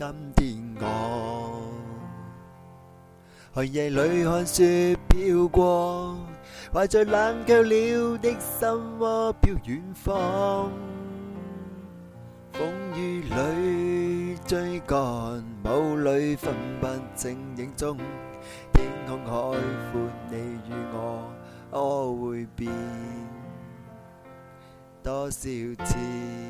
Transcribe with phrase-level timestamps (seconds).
[0.00, 1.60] 今天我
[3.52, 6.16] 寒夜里看雪飘过，
[6.72, 10.72] 怀着冷却了的心窝飘远方。
[12.50, 14.98] 风雨里追赶，
[15.66, 17.98] 雾里分不清影踪。
[18.72, 19.58] 天空海
[19.92, 20.36] 阔，你
[20.66, 21.30] 与我
[21.70, 22.72] 可会变
[25.02, 25.38] 多少
[25.84, 26.49] 次？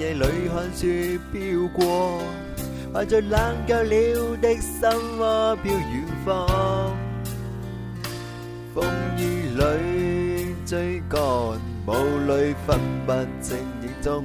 [0.00, 2.22] 夜里看雪飘过，
[2.90, 6.48] 怀着冷却了的心窝飘远方。
[8.74, 8.82] 风
[9.18, 9.20] 雨
[9.58, 11.92] 里追赶，雾
[12.26, 13.12] 里分不
[13.42, 14.24] 清影踪。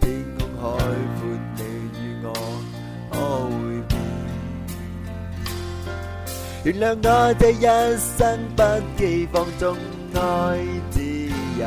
[0.00, 1.60] 天空海阔，你
[2.00, 2.26] 与我
[3.10, 3.14] 可
[3.50, 3.52] 会
[3.88, 3.94] 变？
[6.64, 7.60] 原谅我这一
[7.98, 8.16] 生
[8.56, 8.62] 不
[8.96, 9.76] 羁放纵
[10.14, 10.18] 爱
[10.90, 11.02] 自
[11.60, 11.66] 由。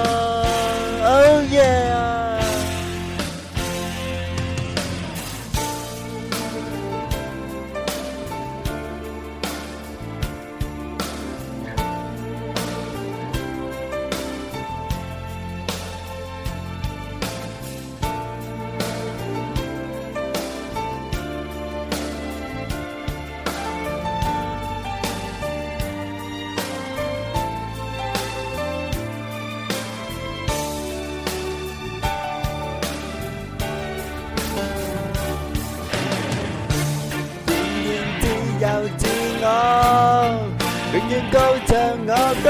[41.01, 41.71] 永远高唱
[42.05, 42.13] 我
[42.43, 42.47] 歌，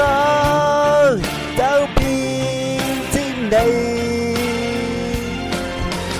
[1.56, 1.60] 走
[1.96, 2.00] 遍
[3.10, 3.14] 千
[3.48, 3.54] 里。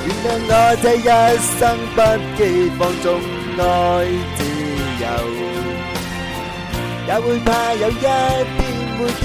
[0.06, 0.50] 原谅我
[0.82, 0.98] 这一
[1.58, 1.60] 生
[1.94, 1.98] 不
[2.36, 2.40] 羁
[2.78, 3.06] 放纵
[3.58, 3.60] 爱
[4.36, 4.40] 自
[5.02, 5.04] 由，
[7.06, 8.02] 也会怕有一天
[8.98, 9.22] 会跌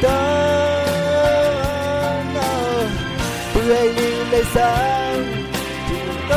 [0.00, 0.06] 倒，
[3.52, 3.72] 背弃了
[4.30, 4.56] 理想，
[5.88, 5.90] 全
[6.30, 6.32] 都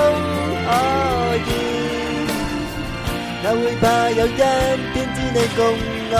[0.66, 0.68] 可
[1.46, 1.48] 以。
[3.44, 4.30] 也会怕有一
[5.28, 5.60] 天只你共
[6.12, 6.16] 我，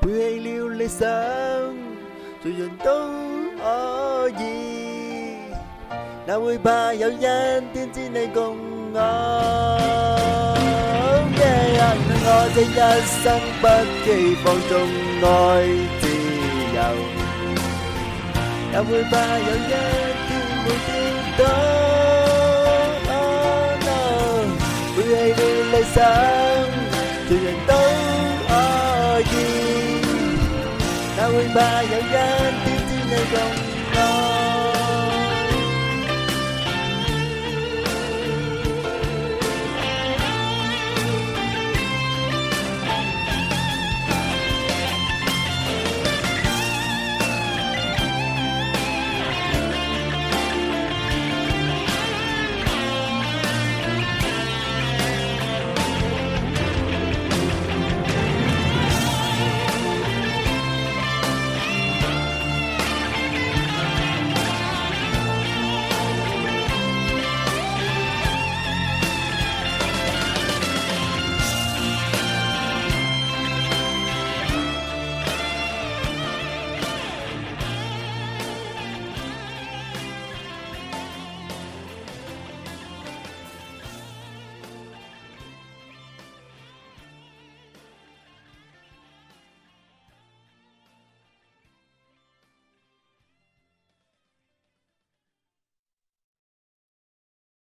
[0.00, 0.06] 背
[0.40, 0.98] 弃了理想，
[2.42, 2.90] 谁人都
[3.58, 3.62] 可
[4.40, 4.42] 以。
[6.26, 8.56] 也会怕有一天只你共
[8.92, 8.98] 我，
[11.38, 12.64] 让我这一
[13.22, 13.22] 生
[13.60, 13.64] 不
[14.04, 14.06] 羁
[14.42, 14.70] 放纵
[15.22, 15.30] 爱
[16.00, 16.02] 自
[16.74, 16.78] 由，
[18.72, 19.70] 也会怕有一
[20.26, 20.30] 天
[20.64, 20.66] 会
[27.28, 27.72] 谁，人都
[28.48, 28.50] 可
[29.20, 29.24] 以，
[31.16, 32.14] 哪会怕有一天
[32.64, 32.66] 只
[33.08, 33.34] 你共
[33.94, 33.98] 我？